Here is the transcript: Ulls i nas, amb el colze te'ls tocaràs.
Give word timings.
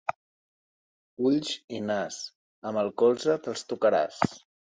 Ulls 1.29 1.51
i 1.81 1.83
nas, 1.91 2.17
amb 2.71 2.83
el 2.85 2.91
colze 3.03 3.39
te'ls 3.47 3.65
tocaràs. 3.75 4.19